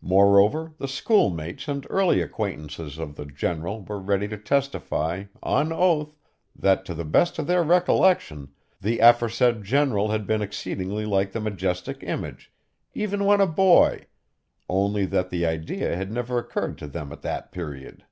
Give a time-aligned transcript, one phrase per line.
[0.00, 6.16] Moreover the schoolmates and early acquaintances of the general were ready to testify, on oath,
[6.56, 8.48] that, to the best of their recollection,
[8.80, 12.50] the aforesaid general had been exceedingly like the majestic image,
[12.94, 14.06] even when a boy,
[14.70, 18.06] only that the idea had never occurred to them at that period.